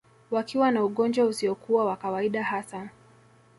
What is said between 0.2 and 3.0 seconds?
Wakiwa na ugonjwa usiokuwa wa kawaida hasa